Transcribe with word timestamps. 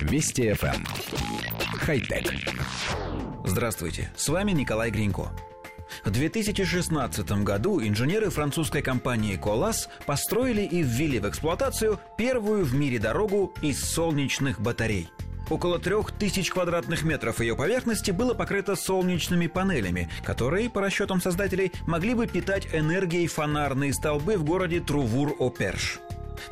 Вести 0.00 0.50
FM. 0.50 0.74
Эм. 0.74 0.84
Хай-тек. 1.78 2.32
Здравствуйте, 3.44 4.10
с 4.16 4.28
вами 4.28 4.52
Николай 4.52 4.90
Гринько. 4.90 5.30
В 6.04 6.10
2016 6.10 7.30
году 7.42 7.80
инженеры 7.80 8.30
французской 8.30 8.82
компании 8.82 9.36
«Колас» 9.36 9.88
построили 10.06 10.62
и 10.62 10.82
ввели 10.82 11.18
в 11.18 11.28
эксплуатацию 11.28 11.98
первую 12.16 12.64
в 12.64 12.74
мире 12.74 12.98
дорогу 12.98 13.52
из 13.62 13.80
солнечных 13.80 14.60
батарей– 14.60 15.08
Около 15.50 15.80
трех 15.80 16.12
тысяч 16.12 16.48
квадратных 16.50 17.02
метров 17.02 17.40
ее 17.40 17.56
поверхности 17.56 18.12
было 18.12 18.34
покрыто 18.34 18.76
солнечными 18.76 19.48
панелями, 19.48 20.08
которые, 20.22 20.70
по 20.70 20.80
расчетам 20.80 21.20
создателей, 21.20 21.72
могли 21.88 22.14
бы 22.14 22.28
питать 22.28 22.68
энергией 22.72 23.26
фонарные 23.26 23.92
столбы 23.92 24.36
в 24.36 24.44
городе 24.44 24.78
Трувур-Оперш. 24.78 25.98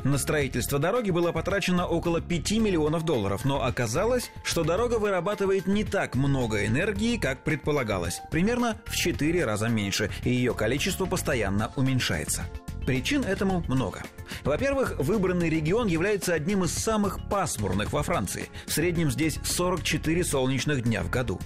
На 0.03 0.17
строительство 0.17 0.79
дороги 0.79 1.11
было 1.11 1.31
потрачено 1.31 1.85
около 1.85 2.21
5 2.21 2.51
миллионов 2.53 3.03
долларов, 3.03 3.45
но 3.45 3.63
оказалось, 3.63 4.31
что 4.43 4.63
дорога 4.63 4.99
вырабатывает 4.99 5.67
не 5.67 5.83
так 5.83 6.15
много 6.15 6.65
энергии, 6.65 7.17
как 7.17 7.43
предполагалось, 7.43 8.21
примерно 8.31 8.81
в 8.85 8.95
4 8.95 9.45
раза 9.45 9.69
меньше, 9.69 10.09
и 10.23 10.29
ее 10.29 10.53
количество 10.53 11.05
постоянно 11.05 11.71
уменьшается. 11.75 12.43
Причин 12.85 13.23
этому 13.23 13.63
много. 13.67 14.01
Во-первых, 14.43 14.97
выбранный 14.97 15.49
регион 15.49 15.87
является 15.87 16.33
одним 16.33 16.63
из 16.63 16.73
самых 16.73 17.19
пасмурных 17.29 17.93
во 17.93 18.01
Франции. 18.01 18.49
В 18.65 18.71
среднем 18.71 19.11
здесь 19.11 19.39
44 19.43 20.23
солнечных 20.23 20.83
дня 20.83 21.03
в 21.03 21.09
году. 21.09 21.39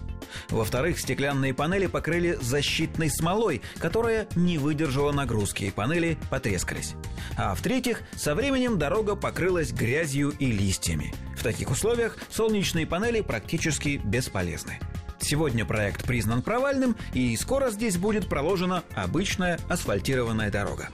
Во-вторых, 0.49 0.99
стеклянные 0.99 1.53
панели 1.53 1.87
покрыли 1.87 2.37
защитной 2.41 3.09
смолой, 3.09 3.61
которая 3.79 4.27
не 4.35 4.57
выдержала 4.57 5.11
нагрузки, 5.11 5.65
и 5.65 5.71
панели 5.71 6.17
потрескались. 6.29 6.95
А 7.37 7.55
в-третьих, 7.55 8.01
со 8.15 8.35
временем 8.35 8.77
дорога 8.77 9.15
покрылась 9.15 9.71
грязью 9.71 10.33
и 10.39 10.47
листьями. 10.47 11.13
В 11.37 11.43
таких 11.43 11.71
условиях 11.71 12.17
солнечные 12.29 12.87
панели 12.87 13.21
практически 13.21 14.01
бесполезны. 14.03 14.79
Сегодня 15.19 15.65
проект 15.65 16.03
признан 16.03 16.41
провальным, 16.41 16.97
и 17.13 17.35
скоро 17.37 17.71
здесь 17.71 17.97
будет 17.97 18.27
проложена 18.27 18.83
обычная 18.93 19.57
асфальтированная 19.69 20.51
дорога. 20.51 20.89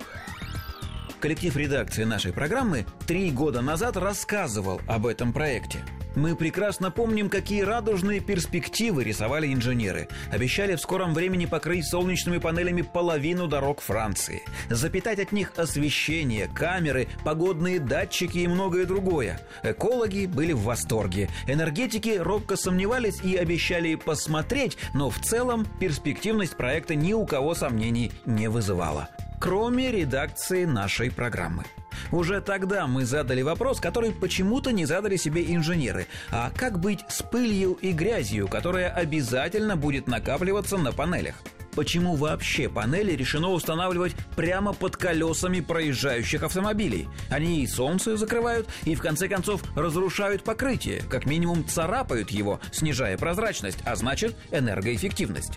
Коллектив 1.20 1.54
редакции 1.58 2.06
нашей 2.06 2.32
программы 2.32 2.86
три 3.06 3.30
года 3.30 3.62
назад 3.62 3.98
рассказывал 3.98 4.80
об 4.88 5.06
этом 5.06 5.34
проекте. 5.34 5.80
Мы 6.16 6.34
прекрасно 6.36 6.92
помним, 6.92 7.30
какие 7.30 7.62
радужные 7.62 8.22
перспективы 8.22 9.04
рисовали 9.04 9.54
инженеры. 9.54 10.08
Обещали 10.32 10.76
в 10.76 10.82
скором 10.82 11.14
времени 11.14 11.46
покрыть 11.46 11.86
солнечными 11.86 12.38
панелями 12.38 12.82
половину 12.84 13.48
дорог 13.48 13.82
Франции. 13.82 14.44
Запитать 14.70 15.20
от 15.20 15.34
них 15.34 15.52
освещение, 15.58 16.48
камеры, 16.48 17.10
погодные 17.26 17.80
датчики 17.80 18.40
и 18.40 18.48
многое 18.48 18.86
другое. 18.86 19.42
Экологи 19.62 20.26
были 20.26 20.54
в 20.54 20.62
восторге. 20.62 21.30
Энергетики 21.48 22.18
робко 22.18 22.56
сомневались 22.56 23.22
и 23.22 23.36
обещали 23.36 23.96
посмотреть, 23.96 24.78
но 24.94 25.10
в 25.10 25.20
целом 25.20 25.68
перспективность 25.80 26.56
проекта 26.56 26.96
ни 26.96 27.12
у 27.12 27.26
кого 27.26 27.56
сомнений 27.56 28.12
не 28.26 28.50
вызывала 28.50 29.10
кроме 29.40 29.92
редакции 29.92 30.66
нашей 30.66 31.12
программы. 31.12 31.64
Уже 32.12 32.42
тогда 32.42 32.88
мы 32.88 33.06
задали 33.06 33.42
вопрос, 33.42 33.80
который 33.80 34.12
почему-то 34.12 34.72
не 34.72 34.86
задали 34.86 35.16
себе 35.16 35.54
инженеры. 35.54 36.08
А 36.32 36.52
как 36.56 36.80
быть 36.80 37.00
с 37.08 37.22
пылью 37.22 37.74
и 37.74 37.92
грязью, 37.92 38.48
которая 38.48 38.90
обязательно 38.90 39.76
будет 39.76 40.08
накапливаться 40.08 40.78
на 40.78 40.92
панелях? 40.92 41.36
Почему 41.80 42.18
вообще 42.18 42.68
панели 42.68 43.14
решено 43.14 43.52
устанавливать 43.52 44.14
прямо 44.36 44.74
под 44.74 44.98
колесами 44.98 45.62
проезжающих 45.62 46.44
автомобилей? 46.44 47.08
Они 47.30 47.64
и 47.64 47.68
солнце 47.68 48.18
закрывают, 48.18 48.68
и 48.84 48.96
в 48.96 49.02
конце 49.02 49.30
концов 49.30 49.64
разрушают 49.78 50.44
покрытие, 50.44 51.02
как 51.10 51.26
минимум 51.26 51.66
царапают 51.66 52.32
его, 52.32 52.60
снижая 52.74 53.18
прозрачность, 53.18 53.78
а 53.86 53.96
значит 53.96 54.36
энергоэффективность. 54.52 55.54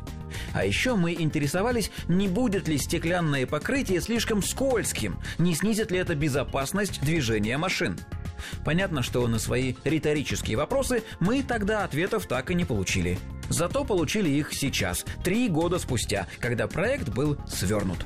А 0.54 0.64
еще 0.64 0.94
мы 0.94 1.12
интересовались, 1.14 1.90
не 2.06 2.28
будет 2.28 2.68
ли 2.68 2.78
стеклянное 2.78 3.44
покрытие 3.44 4.00
слишком 4.00 4.44
скользким, 4.44 5.18
не 5.38 5.56
снизит 5.56 5.90
ли 5.90 5.98
это 5.98 6.14
безопасность 6.14 7.00
движения 7.00 7.58
машин. 7.58 7.98
Понятно, 8.64 9.02
что 9.02 9.26
на 9.26 9.40
свои 9.40 9.74
риторические 9.82 10.56
вопросы 10.56 11.02
мы 11.18 11.42
тогда 11.42 11.82
ответов 11.82 12.26
так 12.26 12.52
и 12.52 12.54
не 12.54 12.64
получили. 12.64 13.18
Зато 13.48 13.84
получили 13.84 14.28
их 14.28 14.52
сейчас, 14.52 15.04
три 15.22 15.48
года 15.48 15.78
спустя, 15.78 16.26
когда 16.38 16.66
проект 16.66 17.08
был 17.08 17.36
свернут. 17.46 18.04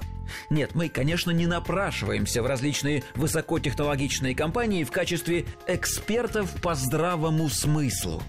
Нет, 0.50 0.74
мы, 0.74 0.88
конечно, 0.88 1.30
не 1.30 1.46
напрашиваемся 1.46 2.42
в 2.42 2.46
различные 2.46 3.04
высокотехнологичные 3.14 4.34
компании 4.34 4.84
в 4.84 4.90
качестве 4.90 5.46
экспертов 5.66 6.50
по 6.60 6.74
здравому 6.74 7.48
смыслу. 7.48 8.22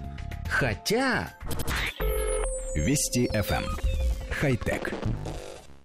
Хотя... 0.50 1.34
Вести 2.75 3.28
FM. 3.28 3.66
Хай-тек. 4.29 4.94